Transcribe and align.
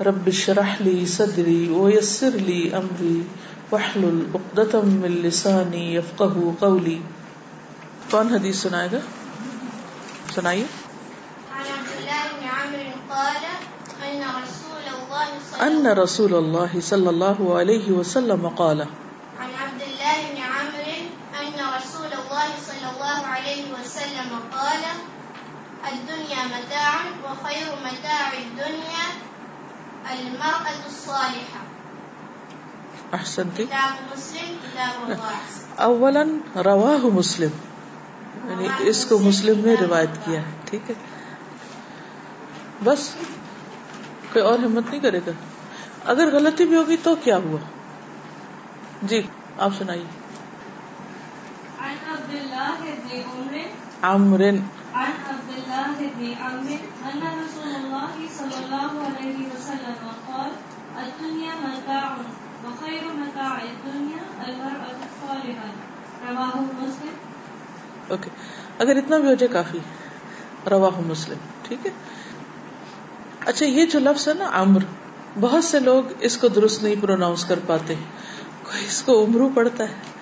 رب 0.00 0.26
اشرح 0.26 0.82
لي 0.82 1.06
صدري 1.06 1.68
ويسر 1.68 2.30
لي 2.32 2.70
أمري، 2.72 3.22
واحلل 3.70 4.22
عقدة 4.34 4.80
من 4.82 5.12
لساني 5.12 5.96
يفقه 5.96 6.50
قولي. 6.58 6.98
کون 8.10 8.34
حدیث 8.34 8.56
سنائے 8.56 8.88
گا؟ 8.92 8.98
سنائیے۔ 10.34 10.64
عن 11.52 11.60
عبد 11.60 11.96
الله 11.96 12.40
بن 12.40 12.46
عمرو 12.46 13.14
قال 13.14 13.44
أن 14.02 14.22
رسول 14.42 14.88
الله 14.88 15.38
ان 15.58 15.86
رسول 15.86 16.34
اللہ 16.34 16.80
صلی 16.80 17.06
اللہ 17.06 17.52
علیہ 17.52 17.92
وسلم 17.92 18.48
قال 18.48 18.80
عن 18.80 19.50
عبد 19.62 19.82
الله 19.82 20.20
بن 20.30 20.42
عمرو 20.42 21.06
أن 21.40 21.74
رسول 21.76 22.12
الله 22.12 22.48
صلى 22.66 22.86
الله 22.86 23.27
عليه 23.38 23.62
وسلم 23.72 24.38
قال 24.52 24.84
الدنيا 25.92 26.42
متاع 26.44 26.94
وخير 27.24 27.68
متاع 27.84 28.30
الدنيا 28.32 29.06
المرأة 30.12 30.86
الصالحة. 30.86 31.64
احسنتی 33.12 33.64
كتاب 33.64 34.12
مسلم 34.12 34.56
كتاب 34.62 35.10
الله 35.10 35.38
اولا 35.76 36.22
رواہ 36.64 37.06
مسلم. 37.14 37.50
یعنی 38.50 38.68
اس 38.78 39.06
کو 39.06 39.18
مسلم 39.18 39.60
نے 39.64 39.74
روایت 39.80 40.08
کیا 40.24 40.40
ہے 40.40 40.50
ٹھیک 40.64 40.90
ہے؟ 40.90 40.94
بس 42.84 43.14
کوئی 44.32 44.44
اور 44.44 44.58
ہمت 44.58 44.90
نہیں 44.90 45.00
کرے 45.00 45.20
گا؟ 45.26 45.32
اگر 46.04 46.28
غلطی 46.32 46.64
بھی 46.64 46.76
ہوگی 46.76 46.96
تو 47.02 47.14
کیا 47.24 47.36
ہوا؟ 47.36 47.58
جی 49.02 49.26
آپ 49.58 49.70
سنائیے۔ 49.78 50.27
عبد 52.08 52.34
الله 52.34 52.78
بن 52.80 53.22
عمر 53.22 53.54
عمرن. 54.02 54.58
عن 54.94 55.12
عبد 55.28 55.50
الله 55.56 56.10
بن 56.16 56.32
عمر 56.40 56.76
أن 57.04 57.20
رسول 57.22 57.74
الله 57.74 58.26
صلى 58.38 58.56
الله 58.58 58.92
عليه 59.06 59.38
وسلم 59.54 60.08
قال 60.26 60.50
الدنيا 60.98 61.54
متاع 61.62 62.16
وخير 62.64 63.12
متاع 63.12 63.58
الدنيا 63.62 64.22
المرأة 64.46 64.98
الصالحة. 65.02 65.68
رواه 66.28 66.60
مسلم. 66.72 67.14
اوکے 68.08 68.30
اگر 68.78 68.96
اتنا 68.96 69.18
بھی 69.18 69.28
ہو 69.28 69.34
جائے 69.34 69.52
کافی. 69.52 69.78
رواہ 70.70 71.00
مسلم. 71.00 71.36
ٹھیک 71.62 71.86
ہے؟ 71.86 71.90
اچھا 73.46 73.66
یہ 73.66 73.86
جو 73.86 73.98
لفظ 73.98 74.28
ہے 74.28 74.34
نا 74.34 74.50
عمر 74.52 74.80
بہت 75.40 75.64
سے 75.64 75.80
لوگ 75.80 76.04
اس 76.20 76.36
کو 76.36 76.48
درست 76.48 76.82
نہیں 76.82 76.94
پروناؤنس 77.00 77.44
کر 77.44 77.58
پاتے. 77.66 77.94
کوئی 78.62 78.86
اس 78.86 79.02
کو 79.02 79.24
عمرو 79.24 79.48
پڑھتا 79.54 79.84
ہے؟ 79.84 80.17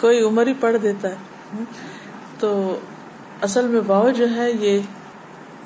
کوئی 0.00 0.22
عمر 0.22 0.46
ہی 0.46 0.52
پڑھ 0.60 0.76
دیتا 0.82 1.08
ہے۔ 1.08 1.14
تو 2.38 2.78
اصل 3.42 3.66
میں 3.66 3.80
واؤ 3.86 4.10
جو 4.10 4.30
ہے 4.36 4.52
یہ 4.52 4.78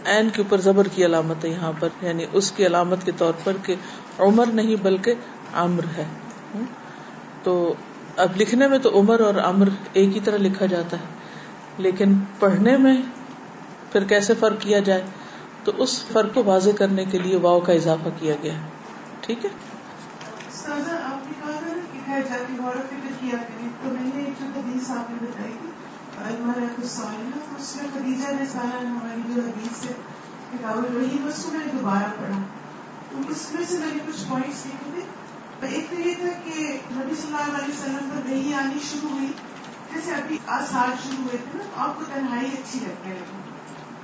عین 0.06 0.28
کے 0.28 0.42
اوپر 0.42 0.60
زبر 0.60 0.88
کی 0.88 1.04
علامت 1.04 1.44
ہے 1.44 1.50
یہاں 1.50 1.72
پر 1.80 1.88
یعنی 2.02 2.26
اس 2.32 2.52
کی 2.52 2.66
علامت 2.66 2.98
کے 3.04 3.12
طور 3.18 3.32
پر 3.44 3.52
کہ 3.62 3.74
عمر 4.18 4.46
نہیں 4.46 4.76
بلکہ 4.82 5.14
عمر 5.54 5.84
ہے۔ 5.96 6.04
تو 7.42 7.74
اب 8.16 8.28
لکھنے 8.36 8.68
میں 8.68 8.78
تو 8.78 9.00
عمر 9.00 9.20
اور 9.20 9.34
عمر 9.34 9.68
ایک 9.92 10.14
ہی 10.14 10.20
طرح 10.20 10.36
لکھا 10.36 10.66
جاتا 10.66 10.96
ہے، 10.96 11.04
لیکن 11.78 12.14
پڑھنے 12.38 12.76
میں 12.76 12.96
پھر 13.92 14.04
کیسے 14.04 14.34
فرق 14.34 14.60
کیا 14.60 14.78
جائے؟ 14.78 15.02
تو 15.64 15.72
اس 15.78 16.04
فرق 16.12 16.34
کو 16.34 16.44
واضح 16.44 16.70
کرنے 16.70 17.04
کے 17.04 17.18
لیے 17.18 17.36
واؤ 17.36 17.60
کا 17.60 17.72
اضافہ 17.72 18.08
کیا 18.18 18.34
گیا۔ 18.42 18.52
ہے؟ 18.52 18.58
ٹھیک 19.20 19.44
ہے؟ 19.44 19.50
سازا 22.08 22.20
خیر 22.20 22.38
جاتی 22.38 22.54
غور 22.58 22.76
و 22.76 22.82
فکر 22.90 23.12
کیا 23.20 23.36
کریں؟ 23.36 23.68
تو 23.82 23.88
میں 23.88 24.10
نے 24.14 24.24
ایک 24.24 24.40
جو 24.40 24.46
حدیث 24.56 24.90
آپ 24.90 25.10
نے 25.10 25.16
بتائی 25.22 25.56
تھی 25.60 25.70
المارا 26.24 26.64
کو 26.76 26.86
سالنا 26.86 27.54
اس 27.58 27.76
میں 27.76 27.84
خدیجہ 27.94 28.26
نے 28.32 28.46
سالہ 28.52 28.86
ہماری 28.86 29.34
جو 29.34 29.42
حدیث 29.42 29.84
ہے، 29.84 29.92
کتاب 30.52 30.78
الوحی 30.78 31.18
بس 31.22 31.44
کو 31.44 31.50
میں 31.50 31.66
نے 31.66 31.72
دوبارہ 31.72 32.10
پڑھا۔ 32.20 32.38
تو 33.10 33.18
اس 33.28 33.48
میں 33.52 33.64
سے 33.68 33.78
میں 33.78 33.92
نے 33.92 33.98
کچھ 34.06 34.24
پوائنٹس 34.28 34.66
لکھے 34.66 35.00
تھے 35.60 35.66
ایک 35.66 35.91
تو 35.91 36.08
یہ 36.08 36.14
تھا 36.14 36.28
کہ 36.44 36.78
نبی 36.91 37.14
صلی 37.14 37.34
اللہ 37.34 37.56
علیہ 37.56 37.74
وسلم 37.78 38.10
پر 38.10 38.30
وہی 38.30 38.54
آنی 38.54 38.78
شروع 38.91 39.10
ہوئی۔ 39.10 39.32
جیسے 39.94 40.14
ابھی 40.14 40.38
آسار 40.47 40.88
شروع 41.02 41.24
ہوئے 41.24 41.36
تھے 41.50 41.58
نا 41.58 41.64
آپ 41.76 41.98
کو 41.98 42.04
تنہائی 42.14 42.47
اچھی 42.47 42.80
لگنے 42.80 43.14
لگی۔ 43.14 43.41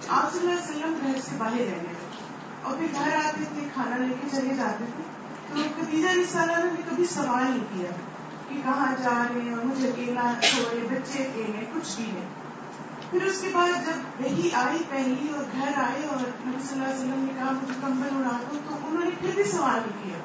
آپ 0.09 0.33
صلی 0.33 0.41
اللہ 0.41 0.53
علیہ 0.53 0.71
وسلم 0.71 0.95
گھر 1.03 1.21
سے 1.21 1.37
باہر 1.39 1.59
رہنے 1.59 1.93
لگے 1.93 2.25
اور 2.63 2.77
پھر 2.77 2.87
گھر 2.95 3.17
آتے 3.17 3.45
تھے، 3.55 3.69
کھانا 3.75 3.97
لے 3.97 4.15
کے 4.21 4.37
چلے 4.37 4.55
جاتے 4.55 4.85
تھے۔ 4.97 5.24
تو 5.55 5.63
خدیجہ 5.77 6.09
علیہ 6.09 6.23
السلام 6.23 6.69
نے 6.75 6.83
کبھی 6.91 7.05
سوال 7.05 7.51
نہیں 7.51 7.65
کیا 7.73 7.91
کہ 8.49 8.61
کہاں 8.65 8.95
جا 9.03 9.27
رہے 9.31 9.41
ہیں 9.41 9.57
مجھے 9.65 9.89
اکیلا 9.89 10.33
چھوڑے 10.43 10.87
بچے 10.91 11.23
اکیلے، 11.23 11.65
کچھ 11.75 11.97
بھی 11.97 12.05
نہیں۔ 12.05 12.29
پھر 13.11 13.23
اس 13.23 13.41
کے 13.41 13.49
بعد 13.53 13.69
جب 13.87 14.25
وہی 14.25 14.51
آئی 14.53 14.83
پہلی 14.89 15.29
اور 15.37 15.45
گھر 15.53 15.71
آئے 15.77 16.07
اور 16.07 16.21
نبی 16.21 16.63
صلی 16.69 16.81
اللہ 16.81 16.93
علیہ 16.93 17.05
وسلم 17.05 17.25
نے 17.25 17.33
کہا، 17.39 17.51
مجھے 17.51 17.75
کمبل 17.81 18.17
اڑا 18.17 18.37
دو، 18.51 18.59
تو 18.69 18.77
انہوں 18.87 19.05
نے 19.05 19.11
پھر 19.21 19.31
بھی 19.35 19.45
سوال 19.45 19.81
نہیں 19.87 20.05
کیا 20.05 20.19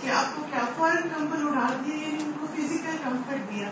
کہ 0.00 0.08
آپ 0.18 0.36
کو 0.36 0.42
کیا 0.50 0.64
فوراً 0.76 0.96
کمبل 0.96 1.48
اڑا 1.48 1.66
دیا 1.86 1.96
یعنی 1.96 2.24
ان 2.24 2.32
کو 2.40 2.46
فزیکل 2.56 2.96
کمفرٹ 3.04 3.50
دیا۔ 3.54 3.68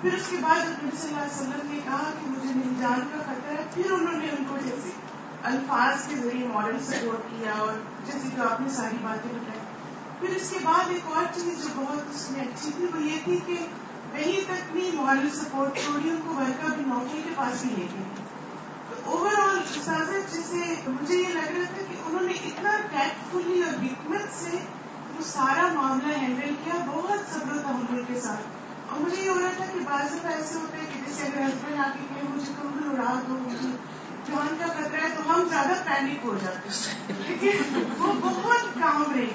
پھر 0.00 0.14
اس 0.14 0.28
کے 0.30 0.36
بعد 0.42 0.60
جب 0.60 0.84
نبی 0.84 0.96
صلی 0.96 1.08
اللہ 1.08 1.20
علیہ 1.20 1.40
وسلم 1.40 1.72
نے 1.72 1.78
کہا 1.84 2.10
کہ 2.20 2.30
مجھے 2.30 2.48
میری 2.54 2.74
جان 2.80 3.00
کا 3.12 3.18
خطرہ 3.22 3.56
ہے، 3.56 3.64
پھر 3.74 3.92
انہوں 3.92 4.20
نے 4.20 4.26
ان 4.38 4.44
کو 4.48 4.56
جیسے 4.64 4.90
الفاظ 5.42 6.08
کے 6.08 6.16
ذریعے 6.16 6.48
ماڈل 6.48 6.78
سپورٹ 6.80 7.30
کیا 7.30 7.52
اور 7.58 7.72
جیسے 8.06 8.28
کہ 8.36 8.40
آپ 8.40 8.60
نے 8.60 8.68
ساری 8.68 8.96
باتیں 9.02 9.30
بتائی۔ 9.34 9.65
پھر 10.20 10.36
اس 10.36 10.50
کے 10.50 10.58
بعد 10.62 10.84
ایک 10.88 11.00
اور 11.04 11.24
چیز 11.34 11.62
جو 11.62 11.68
بہت 11.76 12.14
اس 12.14 12.30
میں 12.30 12.40
اچھی 12.40 12.70
تھی 12.76 12.86
وہ 12.94 13.02
یہ 13.02 13.16
تھی 13.24 13.38
کہ 13.46 13.52
وہی 14.12 14.44
تک 14.48 14.72
بھی 14.72 14.90
ماڈل 14.94 15.30
سپورٹ 15.30 15.78
چھوڑی 15.78 16.10
ان 16.10 16.16
کو 16.24 16.34
ورکا 16.34 16.74
بھی 16.74 16.84
نوکری 16.86 17.20
کے 17.24 17.30
پاس 17.36 17.62
بھی 17.62 17.70
لے 17.70 17.86
گئی 17.94 18.02
تو 18.90 19.10
اوور 19.10 19.40
آل 19.48 19.58
سازت 19.84 20.34
جیسے 20.34 20.74
مجھے 20.86 21.14
یہ 21.14 21.28
لگ 21.28 21.48
رہا 21.56 21.64
تھا 21.74 21.82
کہ 21.88 21.96
انہوں 22.06 22.22
نے 22.22 22.32
اتنا 22.32 22.76
ٹیکٹفلی 22.90 23.62
اور 23.62 23.84
حکمت 23.84 24.34
سے 24.34 24.56
وہ 25.16 25.24
سارا 25.24 25.72
معاملہ 25.72 26.12
ہینڈل 26.16 26.54
کیا، 26.64 26.74
بہت 26.86 27.34
صبر 27.34 27.58
تحمل 27.58 28.02
کے 28.08 28.20
ساتھ۔ 28.20 28.40
اور 28.90 29.00
مجھے 29.00 29.22
یہ 29.22 29.30
ہو 29.30 29.38
رہا 29.40 29.50
تھا 29.56 29.64
کہ 29.74 29.78
بعض 29.84 30.14
دفعہ 30.14 30.32
ایسے 30.32 30.54
ہوتے 30.54 30.78
ہیں 30.78 30.86
کہ 30.94 31.00
جیسے 31.06 31.22
اگر 31.22 31.48
ہسبینڈ 31.48 31.80
آ 31.80 31.90
کے 31.94 32.14
کہ 32.14 32.28
مجھے 32.28 32.52
کمبل 32.62 33.00
اڑا 33.00 33.20
دو، 33.28 33.34
مجھے 33.34 33.68
جان 34.26 34.56
کا 34.60 34.66
خطرہ 34.66 35.00
ہے، 35.02 35.08
تو 35.16 35.34
ہم 35.34 35.48
زیادہ 35.48 35.72
پینک 35.84 36.18
ہو 36.24 36.38
جاتے 36.44 36.68
ہیں۔ 36.68 37.12
لیکن 37.28 37.82
وہ 37.98 38.12
بہت 38.20 38.74
کام 38.74 39.04
رہی۔ 39.14 39.30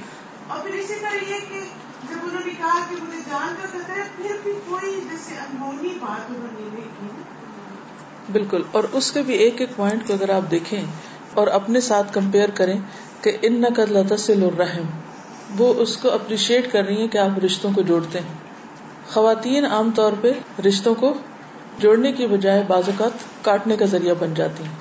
اور 0.52 0.60
پھر 0.60 0.74
اسی 0.74 0.96
طرح 1.02 1.14
یہ 1.30 1.40
کہ 1.50 1.60
جب 2.10 2.18
انہوں 2.24 2.42
نے 2.46 2.52
کہا 2.58 2.80
کہ 2.90 2.96
مجھے 3.04 3.20
جان 3.30 3.54
کا 3.62 3.68
خطرہ 3.68 3.96
ہے، 3.96 4.08
پھر 4.18 4.36
بھی 4.44 4.52
کوئی 4.70 4.94
جیسے 5.12 5.36
انہونی 5.36 5.90
بات 6.02 6.32
انہوں 6.32 6.48
نے 6.52 6.70
نہیں 6.74 6.88
کی۔ 7.00 8.32
بالکل، 8.32 8.62
اور 8.72 8.84
اس 8.92 9.12
کے 9.12 9.22
بھی 9.22 9.34
ایک 9.34 9.62
ایک 9.62 9.76
پوائنٹ 9.76 10.08
کو 10.08 10.14
اگر 10.14 10.30
آپ 10.30 10.52
دیکھیں 10.52 10.82
اور 11.34 11.48
اپنے 11.48 11.82
ساتھ 11.82 12.14
کمپیئر 12.14 12.50
کریں 12.50 12.78
کہ 13.22 13.38
ان 13.42 13.62
نقد 13.62 13.92
لتصل 13.92 14.44
الرحم، 14.44 14.86
وہ 15.58 15.74
اس 15.74 15.98
کو 15.98 16.10
اپریشیٹ 16.10 16.72
کر 16.72 16.84
رہی 16.84 16.98
ہیں 16.98 17.08
کہ 17.08 17.18
آپ 17.18 17.40
رشتوں 17.46 17.72
کو 17.76 17.82
جوڑتے 17.82 18.20
ہیں۔ 18.20 18.36
خواتین 19.10 19.66
عام 19.66 19.92
طور 19.92 20.12
پہ 20.22 20.32
رشتوں 20.68 20.96
کو 20.96 21.14
جوڑنے 21.78 22.12
کی 22.12 22.28
بجائے 22.28 22.64
بعض 22.68 22.84
اوقات 22.88 23.12
کاٹنے 23.42 23.78
کا 23.78 23.86
ذریعہ 23.86 24.14
بن 24.20 24.34
جاتی 24.34 24.64
ہیں۔ 24.64 24.76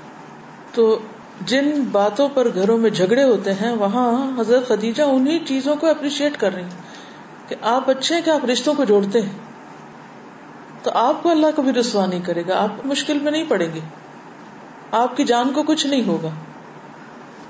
تو 0.72 0.98
جن 1.40 1.82
باتوں 1.92 2.28
پر 2.34 2.48
گھروں 2.54 2.78
میں 2.78 2.90
جھگڑے 2.90 3.24
ہوتے 3.24 3.52
ہیں، 3.52 3.72
وہاں 3.72 4.40
حضرت 4.40 4.68
خدیجہ 4.68 5.02
انہی 5.02 5.38
چیزوں 5.38 5.76
کو 5.76 5.86
اپریشیٹ 5.86 6.36
کر 6.36 6.54
رہی 6.54 6.62
ہیں 6.62 6.70
کہ 7.48 7.56
آپ 7.62 7.90
اچھے 7.90 8.14
ہیں 8.14 8.22
کہ 8.22 8.30
آپ 8.30 8.44
رشتوں 8.44 8.74
کو 8.74 8.84
جوڑتے 8.84 9.20
ہیں۔ 9.20 9.38
تو 10.82 10.90
آپ 10.94 11.22
کو 11.22 11.30
اللہ 11.30 11.46
کو 11.56 11.62
بھی 11.62 11.72
رسوا 11.72 12.06
نہیں 12.06 12.20
کرے 12.20 12.42
گا، 12.48 12.62
آپ 12.62 12.86
مشکل 12.86 13.18
میں 13.18 13.32
نہیں 13.32 13.44
پڑیں 13.48 13.74
گے۔ 13.74 13.80
آپ 14.90 15.16
کی 15.16 15.24
جان 15.24 15.52
کو 15.52 15.62
کچھ 15.62 15.86
نہیں 15.86 16.06
ہوگا۔ 16.06 16.28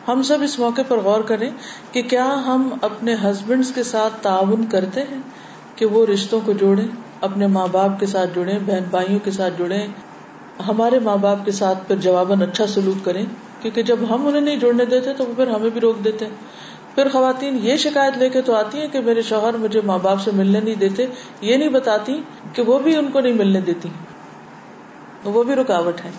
ہم 0.09 0.23
سب 0.23 0.39
اس 0.43 0.59
موقع 0.59 0.83
پر 0.89 0.99
غور 0.99 1.21
کریں 1.21 1.51
کہ 1.93 2.03
کیا 2.03 2.43
ہم 2.47 2.69
اپنے 2.83 3.15
ہسبینڈ 3.15 3.65
کے 3.75 3.83
ساتھ 3.83 4.13
تعاون 4.23 4.67
کرتے 4.67 5.01
ہیں 5.01 5.21
کہ 5.77 5.87
وہ 5.87 6.07
رشتوں 6.07 6.41
کو 6.45 6.53
جوڑے 6.53 6.83
اپنے 7.21 7.47
ماں 7.47 7.67
باپ 7.67 8.01
کے 8.01 8.07
ساتھ 8.07 8.31
جڑے 8.35 8.59
بہن 8.67 8.85
بھائیوں 8.91 9.19
کے 9.19 9.31
ساتھ 9.31 9.55
جڑے 9.59 9.87
ہمارے 10.69 10.99
ماں 10.99 11.17
باپ 11.17 11.45
کے 11.45 11.53
ساتھ 11.53 11.79
پھر 11.89 11.97
جواباً 11.97 12.43
اچھا 12.43 12.67
سلوک 12.67 13.05
کریں۔ 13.05 13.25
کیونکہ 13.61 13.83
جب 13.83 13.97
ہم 14.11 14.27
انہیں 14.27 14.41
نہیں 14.41 14.57
جڑنے 14.57 14.85
دیتے 14.85 15.15
تو 15.15 15.25
پھر 15.37 15.47
ہمیں 15.47 15.71
بھی 15.71 15.81
روک 15.81 16.05
دیتے 16.05 16.25
پھر 16.95 17.09
خواتین 17.09 17.59
یہ 17.63 17.77
شکایت 17.77 18.19
لے 18.19 18.29
کے 18.29 18.43
تو 18.43 18.55
آتی 18.55 18.79
ہیں 18.79 18.89
کہ 18.89 19.01
میرے 19.01 19.23
شوہر 19.23 19.57
مجھے 19.57 19.81
ماں 19.81 19.99
باپ 19.99 20.21
سے 20.21 20.31
ملنے 20.31 20.61
نہیں 20.61 20.75
دیتے، 20.75 21.07
یہ 21.41 21.57
نہیں 21.57 21.69
بتاتی 21.69 22.23
کہ 22.53 22.63
وہ 22.63 22.79
بھی 22.79 22.97
ان 22.97 23.11
کو 23.11 23.21
نہیں 23.21 23.33
ملنے 23.33 23.61
دیتی۔ 23.61 23.89
وہ 25.25 25.43
بھی 25.43 25.55
رکاوٹ 25.55 26.01
ہے 26.05 26.11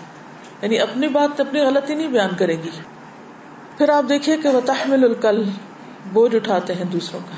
یعنی 0.62 0.78
اپنی 0.78 1.08
بات 1.08 1.40
اپنی 1.40 1.60
غلطی 1.60 1.94
نہیں 1.94 2.08
بیان 2.08 2.30
کرے 2.38 2.56
گی۔ 2.56 2.70
پھر 3.78 3.88
آپ 3.88 4.04
دیکھیے 4.08 4.36
کہ 4.36 4.48
وہ 4.48 4.60
تحمل 4.64 5.04
الکل 5.04 5.44
بوجھ 6.12 6.36
اٹھاتے 6.36 6.74
ہیں 6.74 6.84
دوسروں 6.84 7.20
کا۔ 7.20 7.36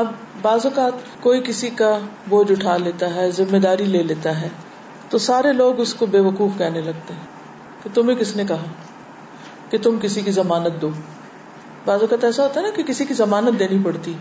اب 0.00 0.06
بعض 0.42 0.60
اوقات 0.64 0.92
کوئی 1.20 1.40
کسی 1.40 1.70
کا 1.70 1.98
بوجھ 2.28 2.52
اٹھا 2.52 2.76
لیتا 2.76 3.14
ہے، 3.14 3.30
ذمہ 3.30 3.58
داری 3.58 3.84
لے 3.84 4.02
لیتا 4.02 4.40
ہے، 4.40 4.48
تو 5.08 5.18
سارے 5.18 5.52
لوگ 5.52 5.80
اس 5.80 5.94
کو 5.94 6.06
بے 6.06 6.20
وقوف 6.20 6.58
کہنے 6.58 6.80
لگتے 6.80 7.14
ہیں۔ 7.14 7.26
کہ 7.82 7.94
تمہیں 7.94 8.16
کس 8.16 8.36
نے 8.36 8.44
کہا؟ 8.48 8.64
کہ 9.70 9.78
تم 9.78 9.98
کسی 10.02 10.20
کی 10.20 10.30
ضمانت 10.30 10.82
دو۔ 10.82 10.90
بعض 11.84 12.00
اوقات 12.00 12.24
ایسا 12.24 12.42
ہوتا 12.42 12.60
ہے 12.60 12.64
نا 12.64 12.72
کہ 12.76 12.82
کسی 12.82 13.04
کی 13.04 13.14
ضمانت 13.14 13.58
دینی 13.58 13.84
پڑتی۔ 13.84 14.14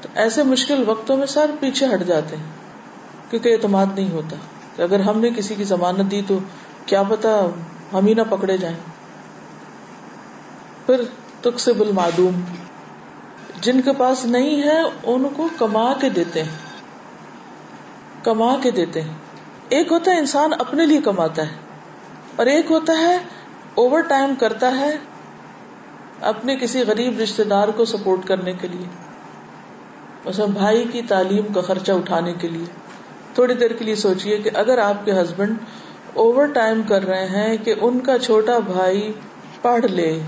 تو 0.00 0.08
ایسے 0.14 0.42
مشکل 0.42 0.88
وقتوں 0.88 1.16
میں 1.16 1.26
سر 1.26 1.50
پیچھے 1.60 1.86
ہٹ 1.94 2.02
جاتے 2.02 2.36
ہیں 2.36 2.44
کیونکہ 3.30 3.52
اعتماد 3.52 3.86
نہیں 3.94 4.10
ہوتا۔ 4.10 4.36
کہ 4.76 4.82
اگر 4.82 5.00
ہم 5.00 5.20
نے 5.20 5.30
کسی 5.36 5.54
کی 5.54 5.64
ضمانت 5.64 6.10
دی 6.10 6.22
تو 6.26 6.38
کیا 6.86 7.02
پتا 7.02 7.46
ہم 7.92 8.06
ہی 8.06 8.14
نہ 8.14 8.22
پکڑے 8.30 8.56
جائیں۔ 8.56 8.76
پھر 10.86 11.02
تقسب 11.40 11.80
المعدوم۔ 11.80 12.40
جن 13.60 13.80
کے 13.80 13.90
پاس 13.92 14.24
نہیں 14.24 14.62
ہے، 14.62 14.82
ان 15.02 15.24
کو 15.36 15.48
کما 15.58 15.92
کے 15.92 16.08
دیتے 16.08 16.42
ہیں۔ 16.42 16.50
کما 18.22 18.56
کے 18.62 18.70
دیتے 18.70 19.00
ہیں۔ 19.00 19.14
ایک 19.68 19.92
ہوتا 19.92 20.10
ہے 20.10 20.18
انسان 20.18 20.50
اپنے 20.58 20.86
لیے 20.86 21.00
کماتا 21.00 21.42
ہے 21.42 21.54
اور 22.36 22.46
ایک 22.46 22.70
ہوتا 22.70 22.92
ہے 22.98 23.18
اوور 23.76 24.00
ٹائم 24.00 24.34
کرتا 24.34 24.78
ہے 24.78 24.96
اپنے 26.20 26.56
کسی 26.56 26.82
غریب 26.86 27.20
رشتے 27.20 27.44
دار 27.44 27.68
کو 27.68 27.84
سپورٹ 27.84 28.26
کرنے 28.26 28.52
کے 28.52 28.68
لیے 28.68 28.86
مثلا 30.24 30.46
بھائی 30.46 30.84
کی 30.92 31.02
تعلیم 31.02 31.52
کا 31.52 31.60
خرچہ 31.60 31.92
اٹھانے 31.92 32.32
کے 32.32 32.48
لیے۔ 32.48 32.64
تھوڑی 33.34 33.54
دیر 33.54 33.72
کے 33.72 33.84
لیے 33.84 33.94
سوچیے 33.94 34.38
کہ 34.38 34.50
اگر 34.54 34.78
آپ 34.78 35.04
کے 35.04 35.12
ہسبینڈ 35.12 35.56
اوور 36.14 36.46
ٹائم 36.46 36.82
کر 36.82 37.06
رہے 37.06 37.26
ہیں 37.26 37.56
کہ 37.56 37.74
ان 37.80 38.00
کا 38.00 38.18
چھوٹا 38.18 38.58
بھائی 38.58 39.12
پڑھ 39.62 39.84
لے 39.84 40.20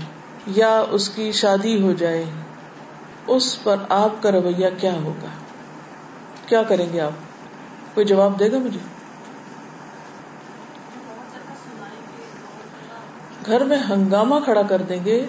یا 0.47 0.83
اس 0.89 1.09
کی 1.09 1.31
شادی 1.31 1.81
ہو 1.81 1.93
جائے، 1.93 2.25
اس 3.27 3.63
پر 3.63 3.75
آپ 3.89 4.23
کا 4.23 4.31
رویہ 4.31 4.67
کیا 4.77 4.93
ہوگا؟ 4.93 5.27
کیا 6.45 6.63
کریں 6.63 6.93
گے 6.93 6.99
آپ؟ 6.99 7.11
کوئی 7.93 8.05
جواب 8.05 8.39
دے 8.39 8.51
گا 8.51 8.57
مجھے؟ 8.57 8.98
گھر 13.45 13.63
میں 13.63 13.77
ہنگامہ 13.89 14.35
کھڑا 14.45 14.61
کر 14.61 14.81
دیں 14.81 14.99
گے 15.05 15.25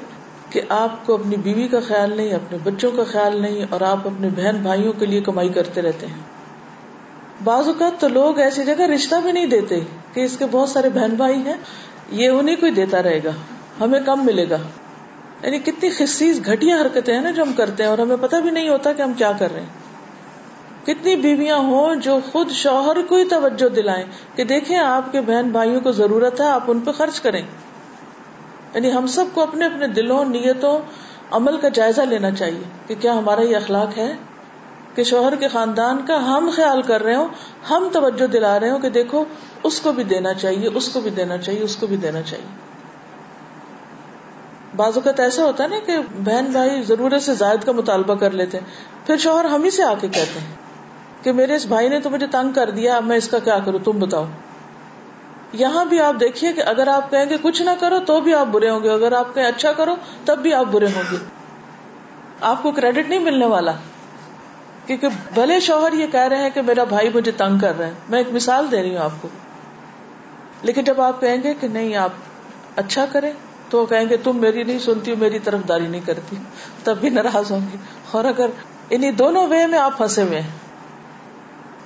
کہ 0.51 0.61
آپ 0.69 1.07
کو 1.07 1.15
اپنی 1.15 1.37
بیوی 1.37 1.69
کا 1.69 1.81
خیال 1.81 2.17
نہیں، 2.17 2.35
اپنے 2.35 2.59
بچوں 2.65 2.91
کا 2.91 3.05
خیال 3.05 3.41
نہیں، 3.43 3.65
اور 3.71 3.81
آپ 3.81 4.07
اپنے 4.07 4.29
بہن 4.37 4.57
بھائیوں 4.63 4.93
کے 4.93 5.07
لیے 5.07 5.21
کمائی 5.21 5.49
کرتے 5.49 5.83
رہتے 5.83 6.07
ہیں۔ 6.07 6.21
بعض 7.45 7.69
اوقات 7.69 8.01
تو 8.01 8.09
لوگ 8.09 8.39
ایسی 8.39 8.65
جگہ 8.65 8.81
رشتہ 8.81 9.15
بھی 9.23 9.33
نہیں 9.33 9.47
دیتے 9.47 9.81
کہ 10.15 10.21
اس 10.21 10.37
کے 10.37 10.45
بہت 10.51 10.69
سارے 10.69 10.89
بہن 10.89 11.15
بھائی 11.15 11.35
ہیں، 11.35 11.55
یہ 12.13 12.29
انہیں 12.29 12.57
کوئی 12.57 12.73
دیتا 12.73 13.03
رہے 13.03 13.21
گا، 13.25 13.31
ہمیں 13.81 14.01
کم 14.07 14.25
ملے 14.27 14.47
گا۔ 14.51 14.57
یعنی 15.43 15.59
کتنی 15.59 15.91
خصیص 15.91 16.41
گھٹیا 16.47 16.77
حرکتیں 16.77 17.15
ہیں 17.15 17.21
نا 17.21 17.31
جو 17.31 17.43
ہم 17.43 17.53
کرتے 17.53 17.83
ہیں، 17.83 17.91
اور 17.91 17.99
ہمیں 17.99 18.17
پتہ 18.21 18.37
بھی 18.37 18.51
نہیں 18.51 18.69
ہوتا 18.69 18.93
کہ 18.93 19.03
ہم 19.03 19.13
کیا 19.13 19.33
کر 19.39 19.53
رہے 19.53 19.61
ہیں۔ 19.61 19.79
کتنی 20.85 21.17
بیویاں 21.17 21.57
ہوں 21.57 21.95
جو 21.95 22.19
خود 22.33 22.51
شوہر 22.51 23.03
کو 23.09 23.17
ہی 23.17 23.25
توجہ 23.25 23.69
دلائیں 23.69 24.05
کہ 24.35 24.45
دیکھیں 24.45 24.77
آپ 24.79 25.13
کے 25.13 25.21
بہن 25.21 25.51
بھائیوں 25.51 25.81
کو 25.81 25.93
ضرورت 25.93 26.41
ہے، 26.41 26.47
آپ 26.47 26.71
ان 26.71 26.81
پہ 26.81 26.93
خرچ 26.93 27.21
کریں۔ 27.21 27.43
یعنی 28.75 28.93
ہم 28.93 29.07
سب 29.07 29.25
کو 29.35 29.43
اپنے 29.43 29.67
اپنے 29.67 29.87
دلوں 29.87 30.25
نیتوں، 30.25 30.81
عمل 31.31 31.57
کا 31.57 31.69
جائزہ 31.69 32.01
لینا 32.01 32.31
چاہیے 32.31 32.63
کہ 32.87 32.95
کیا 33.01 33.13
ہمارا 33.13 33.43
یہ 33.43 33.57
اخلاق 33.57 33.99
ہے؟ 33.99 34.17
کہ 34.95 35.03
شوہر 35.03 35.35
کے 35.35 35.49
خاندان 35.49 36.07
کا 36.07 36.27
ہم 36.27 36.51
خیال 36.57 36.83
کر 36.83 37.03
رہے 37.03 37.15
ہوں، 37.15 37.29
ہم 37.71 37.89
توجہ 37.93 38.27
دلا 38.27 38.61
رہے 38.61 38.71
ہوں 38.71 38.79
کہ 38.79 38.89
دیکھو، 38.89 39.25
اس 39.63 39.81
کو 39.81 39.93
بھی 39.93 40.05
دینا 40.05 40.35
چاہیے، 40.35 40.69
اس 40.75 40.89
کو 40.89 41.01
بھی 41.01 41.11
دینا 41.11 41.39
چاہیے، 41.39 41.63
اس 41.63 41.77
کو 41.77 41.87
بھی 41.87 41.97
دینا 41.97 42.23
چاہیے۔ 42.23 42.47
بعض 44.77 44.93
اوقات 44.95 45.21
ایسا 45.21 45.45
ہوتا 45.45 45.65
ہے 45.65 45.69
نا 45.69 45.77
کہ 45.87 45.97
بہن 46.25 46.45
بھائی 46.53 46.83
ضرورت 46.83 47.23
سے 47.23 47.35
زائد 47.35 47.65
کا 47.65 47.73
مطالبہ 47.73 48.15
کر 48.15 48.31
لیتے 48.31 48.59
ہیں، 48.59 48.67
پھر 49.07 49.17
شوہر 49.17 49.45
ہم 49.45 49.63
ہی 49.63 49.71
سے 49.71 49.83
آ 49.83 49.95
کے 50.01 50.09
کہتے 50.09 50.41
ہیں 50.41 50.55
کہ 51.25 51.33
میرے 51.33 51.55
اس 51.55 51.67
بھائی 51.67 51.89
نے 51.89 52.01
تو 52.01 52.11
مجھے 52.11 52.27
تنگ 52.27 52.53
کر 52.53 52.71
دیا، 52.71 52.97
اب 52.97 53.05
میں 53.05 53.17
اس 53.17 53.29
کا 53.29 53.39
کیا 53.39 53.59
کروں؟ 53.65 53.79
تم 53.79 53.93
بتاؤ۔ 53.93 54.25
یہاں 55.53 55.85
بھی 55.85 56.01
آپ 56.01 56.15
دیکھیے 56.21 56.53
کہ 56.53 56.63
اگر 56.67 56.87
آپ 56.87 57.11
کہیں 57.11 57.31
گے 57.31 57.37
کچھ 57.43 57.63
نہ 57.63 57.71
کرو 57.81 57.99
تو 58.07 58.21
بھی 58.21 58.35
آپ 58.35 58.47
برے 58.47 58.71
ہوں 58.71 58.83
گے، 58.83 58.91
اگر 58.91 59.13
آپ 59.13 59.35
کہیں 59.35 59.45
اچھا 59.45 59.73
کرو 59.73 59.95
تب 60.25 60.39
بھی 60.39 60.55
آپ 60.55 60.65
برے 60.65 60.87
ہوں 60.87 61.03
گے۔ 61.13 61.17
آپ 62.41 62.63
کو 62.63 62.71
کریڈٹ 62.71 63.09
نہیں 63.09 63.19
ملنے 63.19 63.47
والا۔ 63.47 63.73
کیونکہ 64.87 65.09
بھلے 65.35 65.61
شوہر 65.61 65.93
یہ 65.93 66.07
کہہ 66.07 66.21
رہے 66.21 66.37
ہیں 66.37 66.51
کہ 66.51 66.63
میرا 66.63 66.85
بھائی 66.85 67.11
مجھے 67.15 67.33
تنگ 67.33 67.59
کر 67.59 67.79
رہا 67.79 67.87
ہے۔ 67.87 67.93
میں 68.09 68.19
ایک 68.19 68.33
مثال 68.33 68.71
دے 68.71 68.83
رہی 68.83 68.97
ہوں 68.97 69.05
آپ 69.05 69.11
کو۔ 69.21 69.29
لیکن 70.63 70.85
جب 70.85 71.01
آپ 71.01 71.21
کہیں 71.21 71.43
گے 71.43 71.55
کہ 71.55 71.69
نہیں، 71.69 71.97
آپ 71.97 72.11
اچھا 72.77 73.05
کریں 73.13 73.33
تو 73.71 73.81
وہ 73.81 73.87
کہیں 73.87 74.09
گے 74.09 74.17
تم 74.17 74.37
میری 74.37 74.65
نہیں 74.65 74.79
سنتی، 74.79 75.15
میری 75.15 75.39
طرف 75.39 75.61
داری 75.69 75.87
نہیں 75.87 76.01
کرتی، 76.07 76.37
تب 76.85 76.99
بھی 76.99 77.09
ناراض 77.09 77.53
ہوں 77.53 77.61
گی 77.73 77.77
اور 78.11 78.25
اگر 78.25 78.47
انہیں 78.91 79.11
دونوں 79.11 79.47
وے 79.47 79.67
میں 79.67 79.79
آپ 79.79 79.99
پھنسے 79.99 80.23
ہوئے 80.23 80.41
ہیں، 80.41 80.51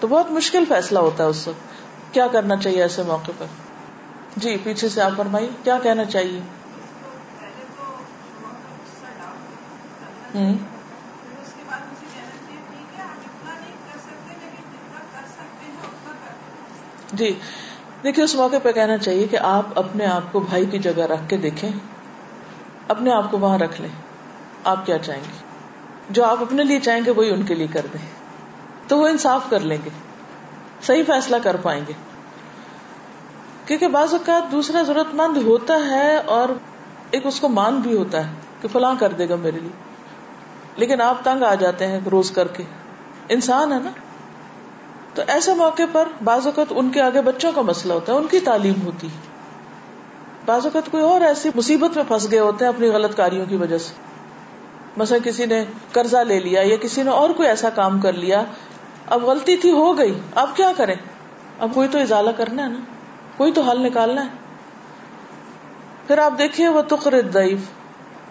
تو 0.00 0.06
بہت 0.06 0.31
مشکل 0.31 0.64
فیصلہ 0.69 0.99
ہوتا 0.99 1.25
ہے 1.25 1.28
اس 1.28 1.49
وقت۔ 1.49 1.73
کیا 2.14 2.26
کرنا 2.26 2.56
چاہیے 2.56 2.82
ایسے 2.82 3.02
موقع 3.02 3.31
پر؟ 3.38 3.46
جی 4.37 4.56
پیچھے 4.64 4.88
سے 4.88 5.02
آپ 5.02 5.12
فرمائی 5.16 5.49
کیا 5.64 5.78
کہنا 5.82 6.05
چاہیے؟ 6.05 6.40
ہوں۔ 10.34 10.55
جی 17.12 17.38
دیکھیے، 18.05 18.25
اس 18.25 18.34
موقع 18.34 18.56
پہ 18.62 18.72
کہنا 18.72 18.99
چاہیے 18.99 19.26
کہ 19.26 19.37
آپ 19.37 19.78
اپنے 19.78 20.06
آپ 20.06 20.32
کو 20.32 20.40
بھائی 20.40 20.67
کی 20.67 20.78
جگہ 20.78 21.02
رکھ 21.02 21.28
کے 21.28 21.37
دیکھیں۔ 21.37 21.70
اپنے 22.88 23.12
آپ 23.12 23.31
کو 23.31 23.38
وہاں 23.38 23.58
رکھ 23.58 23.81
لیں۔ 23.81 23.90
آپ 24.64 24.87
کیا 24.87 24.99
چاہیں 24.99 25.22
گے؟ 25.22 25.38
جو 26.08 26.25
آپ 26.25 26.43
اپنے 26.43 26.64
لیے 26.64 26.81
چاہیں 26.81 27.05
گے، 27.06 27.10
وہی 27.10 27.31
ان 27.31 27.43
کے 27.43 27.55
لیے 27.55 27.67
کر 27.67 27.87
دیں۔ 27.93 28.06
تو 28.88 28.99
وہ 28.99 29.08
انصاف 29.08 29.43
کر 29.50 29.60
لیں 29.60 29.78
گے۔ 29.84 29.90
صحیح 30.86 31.02
فیصلہ 31.06 31.36
کر 31.42 31.56
پائیں 31.56 31.84
گے۔ 31.88 31.92
کیونکہ 33.66 33.88
بعض 33.88 34.12
اوقات 34.12 34.52
دوسرا 34.52 34.82
ضرورت 34.82 35.14
مند 35.14 35.36
ہوتا 35.36 35.75
ہے 35.90 36.16
اور 36.16 36.48
ایک 37.10 37.26
اس 37.26 37.40
کو 37.40 37.48
مان 37.48 37.76
بھی 37.81 37.96
ہوتا 37.96 38.26
ہے 38.26 38.32
کہ 38.62 38.69
فلاں 38.69 38.94
کر 39.00 39.08
دے 39.08 39.28
گا 39.28 39.34
میرے 39.34 39.58
لیے۔ 39.58 39.70
لیکن 40.76 41.00
آپ 41.00 41.25
تنگ 41.25 41.42
آ 41.42 41.54
جاتے 41.54 41.86
ہیں 41.86 42.00
روز 42.10 42.31
کر 42.31 42.48
کے۔ 42.48 42.62
انسان 43.28 43.72
ہے 43.72 43.78
نا۔ 43.78 43.90
تو 45.14 45.22
ایسے 45.26 45.54
موقع 45.54 45.82
پر 45.92 46.08
بعض 46.25 46.46
اوقات 46.46 46.66
ان 46.70 46.90
کے 46.90 47.00
آگے 47.00 47.22
بچوں 47.22 47.52
کا 47.52 47.60
مسئلہ 47.60 47.92
ہوتا 47.92 48.12
ہے، 48.12 48.19
ان 48.19 48.26
کی 48.31 48.40
تعلیم 48.40 48.75
ہوتی 48.84 49.06
ہے۔ 49.06 49.34
بعض 50.46 50.64
اوقات 50.64 50.90
کوئی 50.90 51.02
اور 51.02 51.20
ایسی 51.20 51.50
مصیبت 51.54 51.96
میں 51.96 52.04
پھنس 52.08 52.31
گئے 52.31 52.38
ہوتے 52.38 52.64
ہیں 52.64 52.72
اپنی 52.72 52.88
غلط 52.88 53.16
کاریوں 53.16 53.46
کی 53.46 53.56
وجہ 53.56 53.78
سے۔ 53.78 53.92
مثلا 54.96 55.19
کسی 55.25 55.46
نے 55.46 55.64
قرضہ 55.92 56.16
لے 56.16 56.40
لیا 56.40 56.60
یا 56.64 56.76
کسی 56.76 57.02
نے 57.02 57.10
اور 57.10 57.31
کوئی 57.31 57.48
ایسا 57.48 57.70
کام 57.70 58.00
کر 58.00 58.12
لیا 58.12 58.44
اب 59.06 59.24
غلطی 59.24 59.56
تھی، 59.56 59.70
ہو 59.70 59.98
گئی۔ 59.98 60.20
اب 60.34 60.50
کیا 60.56 60.72
کریں؟ 60.76 60.94
اب 61.58 61.70
کوئی 61.74 61.88
تو 61.88 61.98
ازالہ 61.98 62.30
کرنا 62.30 62.62
ہے 62.62 62.68
نا۔ 62.68 62.78
کوئی 63.36 63.52
تو 63.52 63.62
حل 63.62 63.86
نکالنا 63.86 64.24
ہے۔ 64.24 64.30
پھر 66.06 66.18
آپ 66.18 66.32
دیکھیے، 66.38 66.68
وہ 66.68 66.82
تقر 66.82 67.20
دعیف 67.20 67.58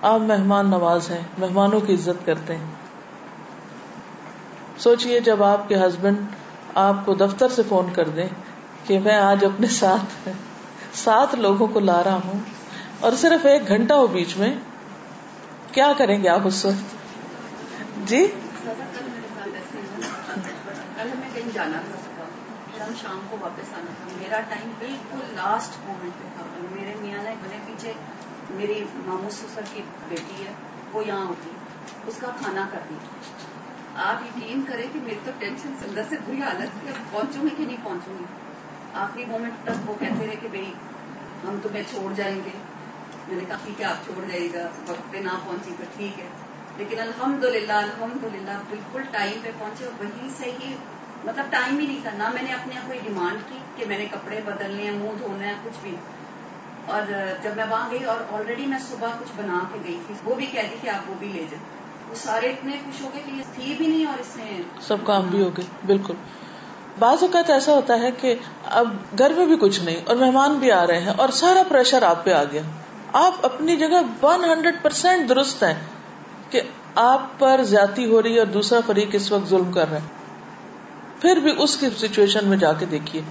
آپ 0.01 0.19
مہمان 0.19 0.69
نواز 0.69 1.11
ہیں، 1.11 1.21
مہمانوں 1.37 1.79
کی 1.79 1.93
عزت 1.93 2.25
کرتے 2.25 2.55
ہیں۔ 2.55 2.65
سوچئے 4.77 5.19
جب 5.19 5.43
آپ 5.43 5.69
کے 5.69 5.75
ہسبینڈ 5.75 6.17
آپ 6.75 6.95
کو 7.05 7.13
دفتر 7.13 7.47
سے 7.47 7.61
فون 7.69 7.93
کر 7.93 8.09
دیں 8.09 8.27
کہ 8.85 8.99
میں 8.99 9.15
آج 9.15 9.45
اپنے 9.45 9.67
ساتھ، 9.67 10.29
سات 10.93 11.35
لوگوں 11.35 11.67
کو 11.67 11.79
لا 11.79 12.03
رہا 12.03 12.19
ہوں 12.25 12.39
اور 12.99 13.11
صرف 13.11 13.45
ایک 13.45 13.67
گھنٹہ 13.67 13.93
ہو 13.93 14.07
بیچ 14.07 14.37
میں، 14.37 14.55
کیا 15.71 15.93
کریں 15.97 16.23
گے 16.23 16.29
آپ 16.29 16.39
اس 16.43 16.65
وقت؟ 16.65 16.95
جی؟ 18.07 18.27
جانا 21.53 21.81
تھا 21.85 22.23
کل 22.77 22.93
شام 23.01 23.19
کو 23.29 23.37
واپس 23.41 23.73
آنا 23.73 23.91
تھا۔ 23.97 24.17
میرا 24.19 24.39
ٹائم 24.49 24.71
بالکل 24.79 25.35
لاسٹ 25.35 25.85
مومنٹ 25.85 26.13
پہ 26.13 26.27
تھا۔ 26.37 26.45
میرے 26.71 26.93
میاں 26.99 27.23
نے 27.23 27.35
میرے 27.41 27.57
پیچھے 27.65 27.93
میری 28.49 28.83
مامو 29.05 29.29
سسر 29.29 29.61
کی 29.73 29.81
بیٹی 30.09 30.45
ہے، 30.47 30.51
وہ 30.93 31.07
یہاں 31.07 31.25
ہوتی۔ 31.25 31.49
اس 32.07 32.17
کا 32.17 32.27
کھانا 32.37 32.67
کر 32.71 32.79
دیا 32.89 32.97
آپ 33.95 34.23
یقین 34.23 34.61
کریں 34.67 34.87
کہ 34.93 34.99
میری 34.99 35.19
تو 35.25 35.31
ٹینشن 35.39 35.73
اندر 35.89 36.01
سے 36.09 36.15
بری 36.25 36.41
حالت 36.41 36.79
تھی 36.79 36.89
اب 36.89 37.11
پہنچوں 37.11 37.43
گی 37.43 37.49
کہ 37.57 37.65
نہیں 37.65 37.77
پہنچوں 37.83 38.17
گی؟ 38.19 38.23
آخری 38.93 39.25
مومنٹ 39.25 39.53
تک 39.63 39.89
وہ 39.89 39.95
کہتے 39.99 40.27
رہے 40.27 40.35
کہ 40.35 40.47
بھائی، 40.47 40.73
ہم 41.47 41.57
تمہیں 41.63 41.83
چھوڑ 41.89 42.13
جائیں 42.13 42.35
گے۔ 42.35 42.49
میں 43.27 43.35
نے 43.35 43.45
کہا، 43.47 43.57
ٹھیک 43.63 43.81
ہے، 43.81 43.85
آپ 43.85 44.05
چھوڑ 44.05 44.25
جائیے 44.25 44.49
گا۔ 44.53 44.67
وقت 44.87 45.11
پہ 45.11 45.17
نہ 45.17 45.29
پہنچی 45.45 45.71
تو 45.77 45.83
ٹھیک 45.97 46.19
ہے۔ 46.19 46.27
لیکن 46.77 46.99
الحمد 46.99 47.43
للہ 47.43 47.73
الحمد 47.73 48.35
للہ 48.35 48.51
بالکل 48.69 49.01
ٹائم 49.11 49.39
پہ 49.43 49.51
پہنچے 49.59 49.85
اور 49.85 50.03
وہیں 50.03 50.29
سے 50.37 50.45
ہی 50.45 50.75
مطلب 51.25 51.45
ٹائم 51.49 51.79
ہی 51.79 51.87
نہیں 51.87 51.99
تھا، 52.01 52.11
نہ 52.17 52.23
میں 52.33 52.41
نے 52.41 52.53
اپنے 52.53 52.77
آپ 52.77 52.87
کوئی 52.87 52.99
ڈیمانڈ 53.03 53.37
کی 53.49 53.57
کہ 53.75 53.85
میں 53.85 53.97
نے 53.97 54.05
کپڑے 54.05 54.39
بدلنے 54.45 54.83
ہیں 54.83 54.91
منہ 54.91 55.11
دھونا 55.19 55.47
ہے، 55.47 55.53
کچھ 55.63 55.77
بھی۔ 55.81 55.95
اور 56.85 57.01
جب 57.43 57.51
میں 57.55 57.65
وہاں 57.69 57.91
گئی 57.91 58.03
اور 58.03 58.33
آلریڈی 58.33 58.65
میں 58.65 58.79
صبح 58.79 59.07
کچھ 59.19 59.31
بنا 59.35 59.59
کے 59.73 59.79
گئی 59.87 59.99
تھی، 60.07 60.15
وہ 60.23 60.35
بھی 60.35 60.45
کہتی 60.45 60.75
کہ 60.81 60.89
آپ 60.89 61.09
وہ 61.09 61.15
بھی 61.19 61.27
لے 61.27 61.45
جائیں 61.51 61.63
وہ 62.09 62.15
سارے 62.15 62.47
اتنے 62.47 62.71
خوش 62.85 63.01
ہو 63.01 63.09
گئے 63.13 63.21
کہ 63.25 63.31
یہ 63.31 63.43
تھی 63.53 63.73
بھی 63.77 63.87
نہیں 63.87 64.05
اور 64.05 64.19
اس 64.19 64.35
میں 64.35 64.61
سب 64.81 64.97
کام 65.03 65.21
بھی 65.21 65.43
ہو 65.43 65.49
گئے۔ 65.57 65.65
بالکل۔ 65.85 66.13
بعض 66.99 67.17
اوقات 67.21 67.49
ایسا 67.49 67.73
ہوتا 67.73 67.99
ہے 67.99 68.11
کہ 68.11 68.35
اب 68.65 68.93
گھر 69.17 69.33
میں 69.33 69.45
بھی 69.45 69.57
کچھ 69.57 69.81
نہیں 69.81 69.95
اور 70.05 70.15
مہمان 70.15 70.57
بھی 70.57 70.71
آ 70.71 70.87
رہے 70.87 70.99
ہیں 70.99 71.13
اور 71.17 71.29
سارا 71.29 71.63
پریشر 71.67 72.03
آپ 72.03 72.25
پہ 72.25 72.33
آ 72.33 72.43
گیا۔ 72.43 72.61
آپ 73.13 73.33
اپنی 73.41 73.75
جگہ 73.75 74.25
ون 74.25 74.45
ہنڈریڈ 74.45 74.75
پرسینٹ 74.81 75.29
درست 75.29 75.63
ہیں 75.63 75.73
کہ 76.49 76.61
آپ 76.95 77.39
پر 77.39 77.63
زیادتی 77.63 78.05
ہو 78.05 78.23
رہی 78.23 78.33
ہے 78.33 78.39
اور 78.39 78.47
دوسرا 78.47 78.79
فریق 78.85 79.09
اس 79.13 79.31
وقت 79.31 79.49
ظلم 79.49 79.71
کر 79.71 79.89
رہا 79.89 79.97
ہے۔ 79.97 80.22
پھر 81.23 81.35
بھی 81.35 81.53
اس 81.57 81.77
کی 81.77 81.87
سچویشن 81.97 82.47
میں 82.47 82.57
جا 82.57 82.73
کے 82.73 82.85
دیکھیے 82.85 83.21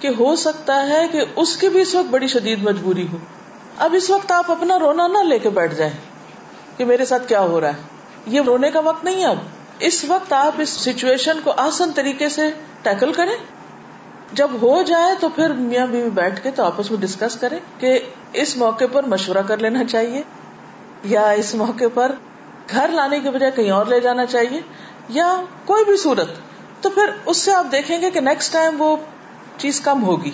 کہ 0.00 0.10
ہو 0.18 0.36
سکتا 0.36 0.88
ہے 0.88 1.08
کہ 1.12 1.20
اس 1.36 1.56
کی 1.56 1.68
بھی 1.68 1.80
اس 1.80 1.94
وقت 1.94 2.06
بڑی 2.06 2.26
شدید 2.26 2.62
مجبوری 2.62 3.06
ہو۔ 3.12 3.16
اب 3.78 3.94
اس 3.94 4.10
وقت 4.10 4.32
آپ 4.32 4.50
اپنا 4.50 4.78
رونا 4.78 5.06
نہ 5.06 5.18
لے 5.18 5.38
کے 5.38 5.50
بیٹھ 5.50 5.74
جائیں 5.74 5.92
کہ 6.76 6.84
میرے 6.84 7.04
ساتھ 7.04 7.28
کیا 7.28 7.40
ہو 7.40 7.60
رہا 7.60 7.68
ہے۔ 7.68 7.82
یہ 8.26 8.40
رونے 8.46 8.70
کا 8.70 8.80
وقت 8.80 9.04
نہیں 9.04 9.24
اب۔ 9.24 9.36
اس 9.78 10.04
وقت 10.04 10.32
آپ 10.32 10.52
اس 10.58 10.68
سچویشن 10.68 11.40
کو 11.44 11.52
آسان 11.56 11.90
طریقے 11.94 12.28
سے 12.28 12.50
ٹیکل 12.82 13.12
کریں۔ 13.12 13.36
جب 14.32 14.48
ہو 14.62 14.82
جائے 14.82 15.14
تو 15.20 15.28
پھر 15.28 15.52
میاں 15.52 15.86
بیوی 15.86 16.10
بیٹھ 16.10 16.42
کے 16.42 16.50
تو 16.50 16.64
آپس 16.64 16.90
میں 16.90 17.00
ڈسکس 17.00 17.36
کریں 17.36 17.58
کہ 17.78 17.98
اس 18.32 18.56
موقع 18.56 18.84
پر 18.92 19.02
مشورہ 19.02 19.42
کر 19.46 19.58
لینا 19.58 19.84
چاہیے 19.84 20.22
یا 21.04 21.30
اس 21.30 21.54
موقع 21.54 21.84
پر 21.94 22.12
گھر 22.70 22.88
لانے 22.88 23.20
کے 23.20 23.30
بجائے 23.30 23.52
کہیں 23.52 23.70
اور 23.70 23.86
لے 23.86 24.00
جانا 24.00 24.26
چاہیے 24.26 24.60
یا 25.08 25.40
کوئی 25.64 25.84
بھی 25.84 25.96
صورت۔ 25.96 26.28
تو 26.84 26.90
پھر 26.90 27.10
اس 27.26 27.36
سے 27.36 27.54
آپ 27.54 27.64
دیکھیں 27.72 28.00
گے 28.00 28.10
کہ 28.10 28.20
نیکسٹ 28.20 28.52
ٹائم 28.52 28.82
وہ 28.82 28.96
چیز 29.56 29.80
کم 29.80 30.04
ہوگی۔ 30.04 30.30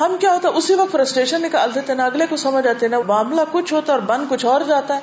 ہم 0.00 0.16
کیا 0.20 0.34
ہوتا 0.34 0.48
ہے 0.48 0.52
اسی 0.54 0.74
وقت 0.74 0.92
فرسٹریشن 0.92 1.42
نکال 1.42 1.74
دیتے 1.74 1.94
نا 1.94 2.04
اگلے 2.04 2.26
کو 2.26 2.36
سمجھ 2.36 2.66
آتے 2.66 2.88
نا 2.88 2.98
معاملہ 3.06 3.40
کچھ 3.52 3.72
ہوتا 3.74 3.92
ہے 3.92 3.98
اور 3.98 4.06
بن 4.06 4.24
کچھ 4.28 4.46
اور 4.46 4.60
جاتا 4.60 4.96
ہے۔ 4.96 5.00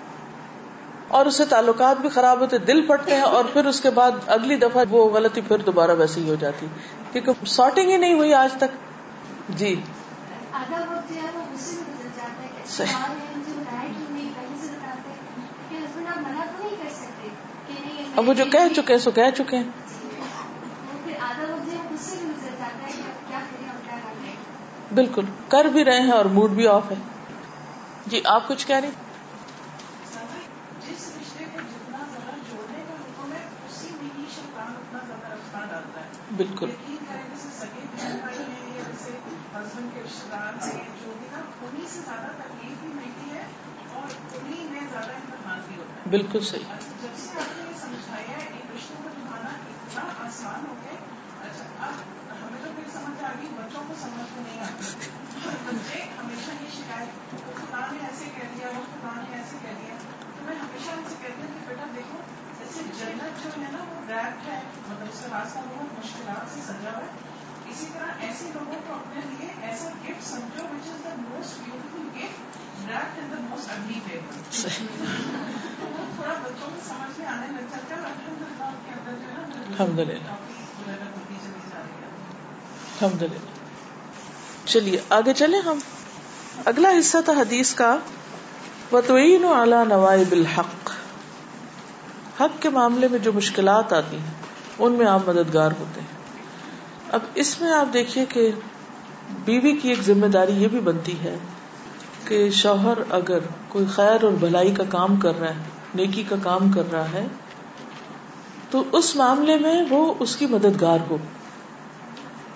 اور 1.07 1.25
اس 1.25 1.35
سے 1.35 1.45
تعلقات 1.45 2.01
بھی 2.01 2.09
خراب 2.09 2.39
ہوتے 2.39 2.57
دل 2.57 2.81
پھٹتے 2.87 3.15
ہیں 3.15 3.21
اور 3.21 3.45
پھر 3.53 3.65
اس 3.65 3.81
کے 3.81 3.89
بعد 3.89 4.11
اگلی 4.27 4.55
دفعہ 4.55 4.85
وہ 4.89 5.09
غلطی 5.09 5.41
پھر 5.41 5.57
دوبارہ 5.57 5.91
ویسی 5.91 6.23
ہی 6.23 6.29
ہو 6.29 6.35
جاتی۔ 6.35 6.67
کیونکہ 7.11 7.45
سارٹنگ 7.45 7.89
ہی 7.89 7.97
نہیں 7.97 8.13
ہوئی 8.13 8.33
آج 8.33 8.53
تک۔ 8.57 8.77
جی۔ 9.49 9.75
ہیں 17.71 18.13
اب 18.15 18.29
وہ 18.29 18.33
جو 18.33 18.45
کہہ 18.51 18.73
چکے 18.75 18.93
ہیں 18.93 18.99
سو 18.99 19.11
کہہ 19.11 19.29
چکے 19.37 19.57
ہیں 19.57 19.63
وہ 19.63 20.97
پھر 21.03 21.13
آدھا 21.19 21.43
وقت 21.43 21.65
جو 21.65 21.71
ہے 21.71 21.77
غصے 21.91 22.15
میں 22.21 22.33
گزر 22.33 22.49
جاتا 22.59 22.87
ہے 22.87 22.91
کہ 22.91 23.01
اب 23.01 23.29
کیا 23.29 23.39
کریں 23.39 23.69
اور 23.69 23.79
کیا 23.85 23.95
نہ 23.95 24.01
کریں 24.01 24.35
بالکل 24.93 25.25
کر 25.47 25.65
بھی 25.65 25.85
رہے 25.85 25.99
ہیں 25.99 26.11
اور 26.11 26.25
موڈ 26.25 26.51
بھی 26.51 26.67
آف 26.67 26.91
ہے۔ 26.91 26.95
جی 28.07 28.21
آپ 28.25 28.47
کچھ 28.47 28.67
کہہ 28.67 28.75
رہی 28.75 28.89
بالکل۔ 36.37 36.69
بالکل 46.09 46.39
صحیح۔ 46.41 46.63
جب 47.01 47.09
سے 47.17 47.39
آپ 47.39 47.57
نے 47.57 47.73
سمجھایا 47.81 48.37
ہے 48.37 48.47
ان 48.51 48.75
رشتوں 48.75 48.95
کو 49.03 49.09
نبھانا 49.17 49.49
اتنا 49.49 50.01
آسان 50.27 50.65
ہو 50.69 50.75
گیا 50.83 50.97
اچھا 51.41 51.87
اب 51.87 52.22
تو 52.61 52.71
پھر 52.75 52.89
سمجھ 52.93 53.23
آ 53.23 53.31
گئی 53.41 53.49
بچوں 53.57 53.83
کو 53.87 53.93
سمجھ 54.01 54.29
میں 54.33 54.43
نہیں 54.43 54.59
آتی۔ 54.59 55.09
بچے 55.65 56.01
ہمیشہ 56.19 56.51
یہ 56.63 56.69
شکایت 56.73 57.33
وہ 57.33 57.53
خدا 57.55 57.85
نے 57.91 57.97
ایسے 58.07 58.25
کہہ 58.35 58.55
دیا 58.55 58.67
وہ 58.75 58.81
خدا 58.91 59.11
نے 59.15 59.37
ایسے 59.37 59.57
کہہ 59.61 59.77
دیا۔ 59.81 59.95
تو 60.37 60.45
میں 60.45 60.55
ہمیشہ 60.55 60.89
ان 60.91 61.03
سے 61.09 61.15
کہتی 61.21 61.41
ہوں 61.41 61.53
کہ 61.53 61.65
بیٹا 61.67 61.85
دیکھو 61.95 62.17
جیسے 62.59 62.81
جنت 62.99 63.43
جو 63.43 63.49
ہے 63.61 63.71
نا 63.71 63.83
وہ 63.89 64.01
مطلب 64.89 65.33
راستہ 65.33 65.59
بہت 65.69 65.99
مشکلات 65.99 66.53
سے 66.53 66.61
سجا 66.67 66.89
ہوا 66.89 67.03
ہے۔ 67.03 67.31
اسی 67.69 67.85
طرح 67.93 68.09
ایسے 68.19 68.49
لوگوں 68.53 68.79
کو 68.87 68.93
اپنے 68.93 69.21
لیے 69.29 69.47
ایسا 69.61 69.89
گفٹ 70.03 70.23
سمجھو 70.23 70.63
which 70.63 70.87
is 70.87 71.03
the 71.03 71.13
most 71.17 71.59
beautiful 71.59 72.07
gift 72.15 72.89
wrap 72.89 73.19
in 73.19 73.31
the 73.31 73.41
most 73.49 73.71
ugly 73.71 73.99
paper 74.05 74.33
وہ 75.81 76.05
تھوڑا 76.15 76.33
بچوں 76.43 76.69
کو 76.75 76.79
سمجھ 76.87 77.19
میں 77.19 77.27
آنے 77.27 77.47
لگ 77.47 77.71
جاتا 77.71 77.95
ہے۔ 77.95 78.01
الحمد 78.01 78.41
للہ 78.41 78.69
کے 78.85 78.91
اندر 78.91 79.21
جو 79.21 79.27
ہے 79.27 79.37
نا 79.37 79.61
الحمد 79.67 79.99
للہ 79.99 80.35
الحمد 83.01 83.21
للہ 83.21 83.37
چلیے، 84.65 84.99
آگے 85.09 85.33
چلے 85.33 85.57
ہم۔ 85.57 85.79
اگلا 86.65 86.89
حصہ 86.99 87.17
تھا 87.25 87.33
حدیث 87.33 87.73
کا 87.73 87.97
وطوین 88.91 89.45
اعلی 89.45 89.75
نوائب 89.87 90.31
الحق۔ 90.31 90.91
حق 92.41 92.61
کے 92.61 92.69
معاملے 92.69 93.07
میں 93.07 93.19
جو 93.19 93.33
مشکلات 93.33 93.93
آتی 93.93 94.17
ہیں، 94.17 94.31
ان 94.79 94.91
میں 94.91 95.05
آپ 95.05 95.29
مددگار 95.29 95.71
ہوتے 95.79 96.01
ہیں۔ 96.01 96.07
اب 97.11 97.19
اس 97.35 97.61
میں 97.61 97.71
آپ 97.71 97.93
دیکھیے 97.93 98.25
کہ 98.25 98.51
بیوی 99.45 99.71
کی 99.71 99.89
ایک 99.89 100.01
ذمہ 100.01 100.25
داری 100.25 100.51
یہ 100.51 100.67
بھی 100.67 100.79
بنتی 100.79 101.19
ہے 101.19 101.37
کہ 102.27 102.49
شوہر 102.49 102.97
اگر 103.09 103.39
کوئی 103.67 103.85
خیر 103.85 104.23
اور 104.23 104.31
بھلائی 104.31 104.71
کا 104.71 104.83
کام 104.89 105.15
کر 105.15 105.39
رہا 105.39 105.49
ہے، 105.49 105.63
نیکی 105.95 106.23
کا 106.29 106.35
کام 106.43 106.71
کر 106.71 106.91
رہا 106.91 107.11
ہے، 107.13 107.27
تو 108.69 108.83
اس 108.91 109.15
معاملے 109.15 109.57
میں 109.57 109.83
وہ 109.89 110.13
اس 110.19 110.35
کی 110.35 110.45
مددگار 110.45 110.97
ہو۔ 111.09 111.17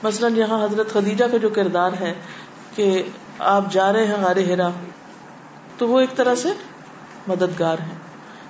مثلاً 0.03 0.37
یہاں 0.37 0.65
حضرت 0.65 0.93
خدیجہ 0.93 1.25
کا 1.31 1.37
جو 1.37 1.49
کردار 1.49 1.91
ہے 1.99 2.13
کہ 2.75 3.03
آپ 3.39 3.71
جا 3.71 3.93
رہے 3.93 4.07
ہیں 4.07 4.15
غار 4.21 4.35
ہرا، 4.35 4.69
تو 5.77 5.87
وہ 5.87 5.99
ایک 5.99 6.15
طرح 6.15 6.35
سے 6.35 6.49
مددگار 7.27 7.77
ہیں۔ 7.79 7.95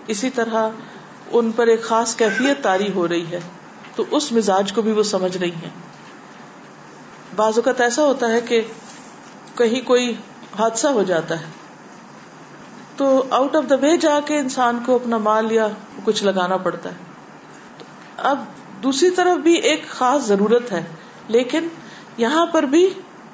اسی 0.08 0.30
طرح 0.30 0.70
ان 1.32 1.52
پر 1.52 1.68
ایک 1.68 1.84
خاص 1.84 2.16
کیفیت 2.16 2.64
تاری 2.64 2.92
ہو 2.96 3.08
رہی 3.08 3.32
ہے، 3.32 3.40
تو 3.96 4.04
اس 4.12 4.32
مزاج 4.32 4.74
کو 4.74 4.82
بھی 4.82 4.92
وہ 4.92 5.04
سمجھ 5.04 5.38
رہی 5.38 5.52
ہیں۔ 5.52 5.70
بعض 7.36 7.54
اوقات 7.56 7.82
ایسا 7.82 8.04
ہوتا 8.04 8.30
ہے 8.30 8.42
کہ 8.42 8.62
کہیں 9.56 9.88
کوئی 9.88 10.16
حادثہ 10.60 10.88
ہو 10.88 11.04
جاتا 11.04 11.40
ہے، 11.40 11.46
تو 12.96 13.24
آؤٹ 13.30 13.56
آف 13.56 13.64
دا 13.70 13.76
وے 13.76 13.98
جا 13.98 14.20
کے 14.26 14.38
انسان 14.40 14.80
کو 14.86 14.96
اپنا 14.96 15.18
مال 15.18 15.52
یا 15.52 15.68
کچھ 16.04 16.24
لگانا 16.24 16.58
پڑتا 16.58 16.90
ہے۔ 16.90 16.96
اب 18.18 18.46
دوسری 18.84 19.10
طرف 19.10 19.38
بھی 19.38 19.54
ایک 19.54 19.90
خاص 19.90 20.22
ضرورت 20.22 20.72
ہے 20.72 20.84
لیکن 21.28 21.68
یہاں 22.18 22.46
پر 22.46 22.64
بھی 22.64 22.90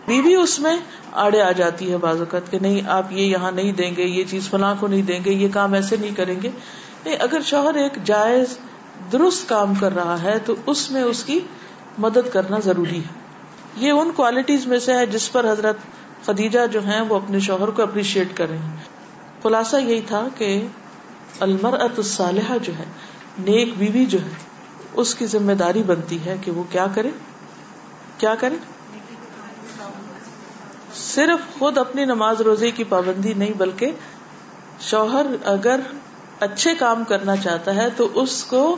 بیوی 0.08 0.36
اس 0.36 0.60
میں 0.60 0.78
آڑے 1.12 1.42
آ 1.42 1.52
جاتی 1.52 1.92
ہے 1.92 1.98
بعض 1.98 2.20
اوقات 2.20 2.52
کہ 2.52 2.60
نہیں، 2.60 2.82
آپ 2.88 3.12
یہ 3.12 3.26
یہاں 3.26 3.52
نہیں 3.52 3.72
دیں 3.72 3.96
گے، 3.98 4.04
یہ 4.04 4.24
چیز 4.30 4.50
فلاں 4.50 4.76
کو 4.80 4.88
نہیں 4.88 5.02
دیں 5.02 5.20
گے، 5.26 5.32
یہ 5.32 5.48
کام 5.54 5.74
ایسے 5.74 5.96
نہیں 6.02 6.16
کریں 6.16 6.42
گے۔ 6.44 6.50
نہیں، 7.06 7.16
اگر 7.20 7.42
شوہر 7.46 7.74
ایک 7.74 8.04
جائز، 8.04 8.58
درست 9.12 9.50
کام 9.50 9.74
کر 9.76 9.96
رہا 9.96 10.22
ہے 10.22 10.40
تو 10.46 10.56
اس 10.66 10.92
میں 10.92 11.02
اس 11.02 11.24
کی 11.24 11.40
مدد 11.98 12.34
کرنا 12.34 12.60
ضروری 12.60 13.00
ہے۔ 13.00 13.20
یہ 13.78 13.92
ان 13.92 14.12
کوالٹیز 14.12 14.68
میں 14.68 14.80
سے 14.80 14.94
ہے 14.94 15.06
جس 15.06 15.32
پر 15.32 15.52
حضرت 15.52 15.78
خدیجہ 16.26 16.60
جو 16.72 16.86
ہیں 16.86 17.02
وہ 17.02 17.16
اپنے 17.16 17.40
شوہر 17.40 17.70
کو 17.70 17.82
اپریشیٹ 17.82 18.38
کر 18.38 18.50
رہے 18.50 18.58
ہیں۔ 18.58 18.78
خلاصہ 19.44 19.76
یہی 19.76 20.02
تھا 20.08 20.28
کہ 20.38 20.66
المرأة 21.40 21.94
الصالحہ 21.98 22.58
جو 22.62 22.74
ہے، 22.80 22.84
نیک 23.40 23.74
بیوی 23.78 24.06
جو 24.06 24.20
ہے، 24.26 24.30
اس 24.94 25.16
کی 25.16 25.26
ذمہ 25.26 25.52
داری 25.52 25.84
بنتی 25.84 26.26
ہے 26.26 26.38
کہ 26.42 26.52
وہ 26.52 26.64
کیا 26.72 26.88
کرے۔ 26.96 27.10
کیا 28.24 28.36
کرے 28.36 28.56
صرف 30.96 31.60
خود 31.60 31.78
اپنی 31.78 32.06
نماز 32.06 32.42
روزے 32.42 32.72
کی 32.72 32.84
پابندی 32.84 33.34
نہیں، 33.34 33.54
بلکہ 33.58 33.92
شوہر 34.80 35.26
اگر 35.46 35.80
اچھے 36.40 36.76
کام 36.76 37.04
کرنا 37.04 37.36
چاہتا 37.36 37.76
ہے 37.76 37.90
تو 37.98 38.08
اس 38.14 38.44
کو 38.44 38.76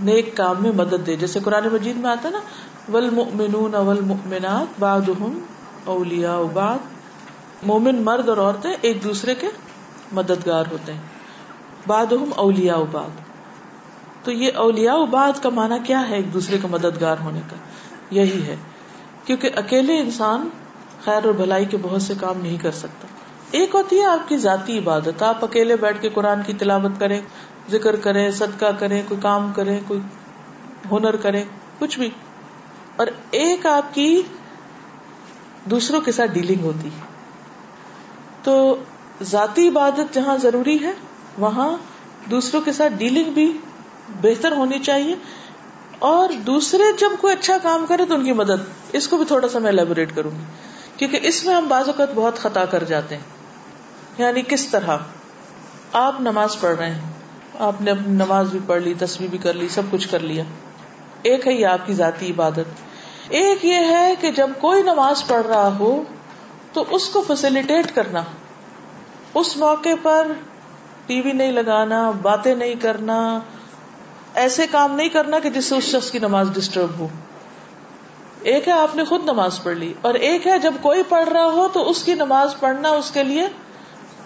نیک 0.00 0.36
کام 0.36 0.56
میں 0.62 0.72
مدد 0.72 1.06
دے۔ 1.06 1.16
جیسے 1.16 1.40
قرآن 1.44 1.68
مجید 1.72 1.96
میں 1.96 2.10
آتا 2.10 2.30
نا، 2.30 2.38
والمؤمنون 2.88 3.74
والمؤمنات 3.74 4.80
بعضهم 4.80 5.38
اولیاء 5.84 6.42
بعض۔ 6.52 6.78
مومن 7.62 8.02
مرد 8.02 8.28
اور 8.28 8.36
عورتیں 8.36 8.74
ایک 8.80 9.04
دوسرے 9.04 9.34
کے 9.34 9.48
مددگار 10.12 10.64
ہوتے 10.70 10.92
ہیں۔ 10.92 11.02
بعضهم 11.86 12.32
اولیاء 12.36 12.82
بعض۔ 12.92 13.10
تو 14.24 14.32
یہ 14.32 14.50
اولیاء 14.54 15.04
بعض 15.04 15.40
کا 15.40 15.48
معنی 15.48 15.74
کیا 15.84 16.08
ہے؟ 16.08 16.16
ایک 16.16 16.34
دوسرے 16.34 16.58
کا 16.58 16.68
مددگار 16.70 17.16
ہونے 17.24 17.40
کا۔ 17.50 17.56
یہی 18.10 18.42
ہے۔ 18.46 18.56
کیونکہ 19.24 19.50
اکیلے 19.56 19.98
انسان 19.98 20.48
خیر 21.04 21.24
اور 21.24 21.32
بھلائی 21.32 21.64
کے 21.64 21.76
بہت 21.82 22.02
سے 22.02 22.14
کام 22.20 22.40
نہیں 22.40 22.58
کر 22.58 22.70
سکتا۔ 22.70 23.06
ایک 23.50 23.74
ہوتی 23.74 24.00
ہے 24.00 24.04
آپ 24.04 24.28
کی 24.28 24.36
ذاتی 24.36 24.78
عبادت۔ 24.78 25.22
آپ 25.22 25.44
اکیلے 25.44 25.76
بیٹھ 25.76 26.02
کے 26.02 26.08
قرآن 26.08 26.42
کی 26.46 26.52
تلاوت 26.52 26.92
کریں، 26.98 27.20
ذکر 27.70 27.96
کریں، 27.96 28.30
صدقہ 28.30 28.66
کریں، 28.78 29.02
کوئی 29.08 29.20
کام 29.20 29.52
کریں، 29.52 29.80
کوئی 29.86 30.00
ہنر 30.90 31.16
کریں، 31.16 31.44
کچھ 31.78 31.98
بھی۔ 31.98 32.10
اور 32.96 33.06
ایک 33.30 33.66
آپ 33.66 33.94
کی 33.94 34.22
دوسروں 35.64 36.00
کے 36.00 36.12
ساتھ 36.12 36.30
ڈیلنگ 36.30 36.64
ہوتی 36.64 36.88
ہے۔ 36.88 37.00
تو 38.42 38.76
ذاتی 39.22 39.68
عبادت 39.68 40.14
جہاں 40.14 40.36
ضروری 40.36 40.78
ہے، 40.82 40.92
وہاں 41.38 41.76
دوسروں 42.30 42.60
کے 42.60 42.72
ساتھ 42.72 42.92
ڈیلنگ 42.92 43.32
بھی 43.32 43.58
بہتر 44.22 44.52
ہونی 44.52 44.78
چاہیے۔ 44.78 45.14
اور 46.04 46.28
دوسرے 46.28 46.82
جب 46.98 47.10
کوئی 47.20 47.34
اچھا 47.34 47.56
کام 47.62 47.86
کرے 47.88 48.04
تو 48.04 48.14
ان 48.14 48.24
کی 48.24 48.32
مدد، 48.32 48.64
اس 48.92 49.08
کو 49.08 49.16
بھی 49.16 49.24
تھوڑا 49.24 49.48
سا 49.48 49.58
میں 49.58 49.70
ایلیبوریٹ 49.70 50.16
کروں 50.16 50.30
گی۔ 50.30 50.42
کیونکہ 50.96 51.18
اس 51.22 51.44
میں 51.44 51.54
ہم 51.54 51.68
بعض 51.68 51.86
اوقات 51.86 52.08
بہت 52.14 52.38
خطا 52.38 52.64
کر 52.64 52.84
جاتے 52.84 53.16
ہیں۔ 53.16 53.22
یعنی 54.18 54.42
کس 54.42 54.68
طرح؟ 54.68 54.96
آپ 55.92 56.20
نماز 56.20 56.60
پڑھ 56.60 56.76
رہے 56.76 56.90
ہیں۔ 56.90 57.00
آپ 57.58 57.80
نے 57.80 57.90
اپنی 57.90 58.12
نماز 58.12 58.48
بھی 58.50 58.58
پڑھ 58.66 58.82
لی 58.82 58.94
تصویر 58.98 59.28
بھی 59.28 59.38
کر 59.38 59.54
لی، 59.54 59.68
سب 59.68 59.82
کچھ 59.90 60.08
کر 60.08 60.20
لیا۔ 60.20 60.44
ایک 61.22 61.46
ہے 61.46 61.52
یہ 61.52 61.66
آپ 61.66 61.86
کی 61.86 61.94
ذاتی 61.94 62.30
عبادت۔ 62.30 62.82
ایک 63.28 63.64
یہ 63.64 63.80
ہے 63.90 64.14
کہ 64.20 64.30
جب 64.30 64.50
کوئی 64.58 64.82
نماز 64.82 65.26
پڑھ 65.26 65.46
رہا 65.46 65.78
ہو 65.78 66.02
تو 66.72 66.84
اس 66.90 67.08
کو 67.08 67.24
فیسلٹیٹ 67.26 67.94
کرنا۔ 67.94 68.22
اس 69.34 69.56
موقع 69.56 69.94
پر 70.02 70.32
ٹی 71.06 71.20
وی 71.20 71.32
نہیں 71.32 71.52
لگانا، 71.52 72.10
باتیں 72.10 72.54
نہیں 72.54 72.74
کرنا 72.74 73.40
ایسے 74.34 74.66
کام 74.66 74.94
نہیں 74.96 75.08
کرنا 75.08 75.38
کہ 75.38 75.50
جس 75.50 75.64
سے 75.64 75.76
اس 75.76 75.84
شخص 75.84 76.10
کی 76.10 76.18
نماز 76.18 76.50
ڈسٹرب 76.52 76.98
ہو۔ 76.98 77.08
ایک 78.42 78.68
ہے 78.68 78.72
آپ 78.72 78.96
نے 78.96 79.04
خود 79.04 79.24
نماز 79.24 79.62
پڑھ 79.62 79.76
لی، 79.76 79.92
اور 80.00 80.14
ایک 80.14 80.46
ہے 80.46 80.58
جب 80.58 80.74
کوئی 80.82 81.02
پڑھ 81.02 81.28
رہا 81.28 81.44
ہو 81.44 81.68
تو 81.68 81.90
اس 81.90 82.02
کی 82.04 82.14
نماز 82.14 82.54
پڑھنا، 82.60 82.88
اس 82.88 83.10
کے 83.10 83.22
لیے 83.22 83.46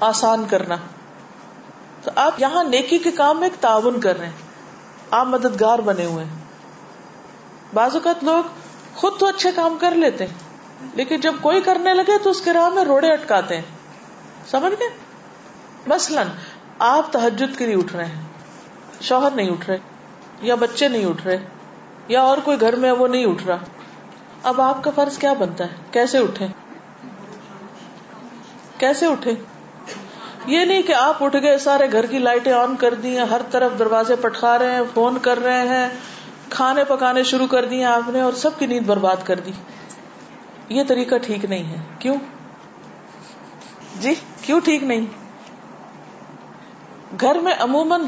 آسان 0.01 0.45
کرنا۔ 0.51 0.77
تو 2.03 2.11
آپ 2.15 2.41
یہاں 2.41 2.65
نیکی 2.65 2.99
کے 2.99 3.11
کام 3.11 3.41
میں 3.41 3.49
ایک 3.49 3.63
تعاون 3.63 4.01
کر 4.01 4.19
رہے 4.19 4.27
ہیں۔ 4.27 4.47
آپ 5.11 5.27
مددگار 5.27 5.79
بنے 5.79 6.05
ہوئے 6.05 6.25
ہیں۔ 6.25 6.37
بعض 7.75 7.95
اوقات 7.95 8.25
لوگ 8.25 8.45
خود 8.95 9.19
تو 9.19 9.27
اچھے 9.27 9.51
کام 9.55 9.77
کر 9.81 9.95
لیتے 9.95 10.27
ہیں، 10.27 10.35
لیکن 10.95 11.21
جب 11.21 11.35
کوئی 11.41 11.61
کرنے 11.61 11.95
لگے 11.95 12.19
تو 12.23 12.31
اس 12.31 12.41
کے 12.41 12.53
راہ 12.53 12.69
میں 12.69 12.85
روڑے 12.85 13.13
اٹکاتے 13.13 13.55
ہیں۔ 13.55 13.69
سمجھ 14.51 14.75
گئے؟ 14.81 14.89
مثلاً 15.87 16.27
آپ 16.79 17.13
تحجد 17.13 17.59
کے 17.59 17.67
لیے 17.67 17.77
اٹھ 17.77 17.97
رہے 17.97 18.05
ہیں، 18.05 18.23
شوہر 19.01 19.31
نہیں 19.31 19.51
اٹھ 19.51 19.71
رہے۔ 19.71 19.79
یا 20.43 20.55
بچے 20.55 20.89
نہیں 20.89 21.05
اٹھ 21.05 21.27
رہے 21.27 21.37
یا 22.09 22.23
اور 22.23 22.39
کوئی 22.39 22.61
گھر 22.61 22.77
میں 22.77 22.93
وہ 22.93 23.09
نہیں 23.09 23.27
اٹھ 23.27 23.47
رہا 23.47 23.57
اب 24.43 24.61
آپ 24.61 24.85
کا 24.85 24.91
فرض 24.95 25.19
کیا 25.19 25.33
بنتا 25.33 25.65
ہے؟ 25.65 25.71
کیسے 25.91 26.19
اٹھے 26.19 26.47
کیسے 28.79 29.07
اٹھے 29.07 29.33
یہ 30.47 30.65
نہیں 30.65 30.83
کہ 30.83 30.95
آپ 30.95 31.23
اٹھ 31.23 31.37
گئے، 31.43 31.59
سارے 31.59 31.93
گھر 31.93 32.07
کی 32.07 32.19
لائٹیں 32.19 32.53
آن 32.53 32.77
کر 32.77 32.95
دی 32.95 33.19
ہیں، 33.19 33.25
ہر 33.25 33.41
طرف 33.51 33.79
دروازے 33.79 34.17
پٹخا 34.17 34.59
رہے 34.59 34.75
ہیں، 34.75 34.83
فون 34.95 35.19
کر 35.23 35.39
رہے 35.39 35.69
ہیں، 35.69 35.89
کھانے 36.51 36.85
پکانے 36.85 37.23
شروع 37.23 37.47
کر 37.47 37.65
دیے 37.65 37.85
آپ 37.85 38.09
نے 38.09 38.21
اور 38.21 38.33
سب 38.33 38.51
کی 38.59 38.67
نیند 38.67 38.87
برباد 38.87 39.17
کر 39.25 39.41
دی۔ 39.41 39.51
یہ 40.69 40.83
طریقہ 40.89 41.15
ٹھیک 41.23 41.45
نہیں 41.45 41.65
ہے۔ 41.65 41.77
کیوں؟ 41.99 42.15
جی 44.01 44.15
کیوں 44.43 44.61
ٹھیک 44.61 44.83
نہیں؟ 44.83 45.07
گھر 47.21 47.35
میں 47.35 47.55
عموماً 47.59 48.03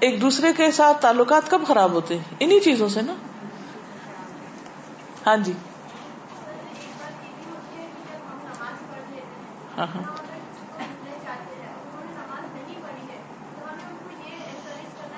ایک 0.00 0.20
دوسرے 0.20 0.52
کے 0.52 0.70
ساتھ 0.70 1.02
تعلقات 1.02 1.50
کب 1.50 1.60
خراب 1.68 1.92
ہوتے 1.92 2.16
ہیں؟ 2.16 2.24
انہی 2.40 2.60
چیزوں 2.60 2.88
سے 2.88 3.02
نا۔ 3.02 3.14
ہاں 5.26 5.36
جی۔ 5.36 5.52
ہاں 9.78 9.86
ہاں۔ 9.94 10.02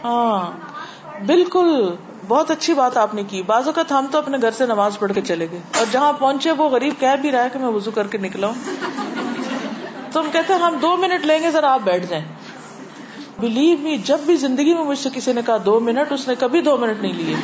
ہاں۔ 0.05 0.51
بالکل۔ 1.27 1.95
بہت 2.29 2.51
اچھی 2.51 2.75
بات 2.75 2.97
آپ 2.97 3.15
نے 3.15 3.25
کی۔ 3.25 3.43
بعض 3.43 3.67
اوقات 3.67 3.93
ہم 3.93 4.07
تو 4.11 4.19
اپنے 4.19 4.39
گھر 4.43 4.51
سے 4.51 4.67
نماز 4.67 4.99
پڑھ 4.99 5.12
کے 5.12 5.21
چلے 5.21 5.47
گئے۔ 5.51 5.61
اور 5.79 5.87
جہاں 5.91 6.12
پہنچے 6.12 6.51
وہ 6.51 6.69
غریب 6.69 6.95
کہہ 6.99 7.17
بھی 7.21 7.31
رہا 7.31 7.45
ہے 7.45 7.49
کہ 7.53 7.59
میں 7.59 7.69
وضو 7.69 7.91
کر 7.91 8.07
کے 8.07 8.19
نکلا 8.19 8.47
ہوں۔ 8.47 8.55
تو 10.12 10.21
ہم 10.21 10.31
کہتے 10.33 10.53
ہیں 10.53 10.61
ہم 10.61 10.77
دو 10.83 10.97
منٹ 10.97 11.27
لیں 11.27 11.43
گے، 11.43 11.51
ذرا 11.51 11.73
آپ 11.73 11.81
بیٹھ 11.85 12.07
جائیں۔ 12.07 12.25
بلیو 13.43 13.79
می 13.79 13.97
جب 13.97 14.19
بھی 14.27 14.37
زندگی 14.37 14.75
میں 14.75 14.85
مجھ 14.85 14.99
سے 14.99 15.09
کسی 15.15 15.33
نے 15.33 15.41
کہا 15.47 15.57
دو 15.67 15.81
منٹ، 15.81 16.13
اس 16.13 16.29
نے 16.29 16.35
کبھی 16.39 16.61
دو 16.61 16.77
منٹ 16.77 17.03
نہیں 17.03 17.13
لیے۔ 17.13 17.37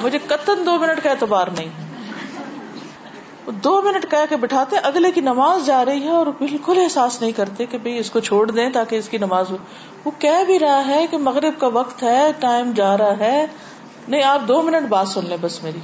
مجھے 0.00 0.18
قطن 0.26 0.66
دو 0.66 0.78
منٹ 0.78 1.02
کا 1.02 1.10
اعتبار 1.10 1.46
نہیں۔ 1.46 1.68
دو 3.50 3.82
منٹ 3.82 4.10
کہہ 4.10 4.24
کے 4.28 4.36
بٹھاتے، 4.36 4.76
اگلے 4.76 5.12
کی 5.12 5.20
نماز 5.20 5.66
جا 5.66 5.84
رہی 5.84 6.02
ہے 6.02 6.08
اور 6.08 6.26
بالکل 6.26 6.78
احساس 6.82 7.20
نہیں 7.20 7.32
کرتے 7.32 7.66
کہ 7.66 7.78
بھائی 7.78 7.98
اس 7.98 8.10
کو 8.10 8.20
چھوڑ 8.20 8.50
دیں 8.50 8.70
تاکہ 8.70 8.96
اس 8.96 9.08
کی 9.08 9.18
نماز 9.18 9.50
ہو۔ 9.50 9.56
وہ 10.04 10.10
کہہ 10.18 10.44
بھی 10.46 10.58
رہا 10.58 10.86
ہے 10.86 11.06
کہ 11.10 11.16
مغرب 11.16 11.60
کا 11.60 11.66
وقت 11.66 12.02
ہے، 12.02 12.32
ٹائم 12.38 12.72
جا 12.72 12.98
رہا 12.98 13.18
ہے۔ 13.18 13.46
نہیں، 14.08 14.22
آپ 14.22 14.40
دو 14.48 14.62
منٹ 14.62 14.88
بات 14.88 15.08
سن 15.08 15.24
لیں 15.28 15.36
بس 15.40 15.62
میری۔ 15.62 15.78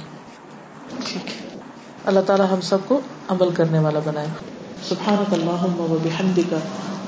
ٹھیک 1.05 1.27
ہے۔ 1.27 1.59
اللہ 2.05 2.19
تعالیٰ 2.19 2.45
ہم 2.51 2.61
سب 2.61 2.77
کو 2.87 2.99
عمل 3.27 3.49
کرنے 3.49 3.79
والا 3.79 3.99
بنائے۔ 4.05 4.27
سبحانك 4.83 5.33
اللهم 5.33 6.98